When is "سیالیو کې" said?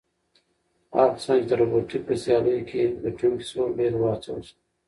2.23-2.81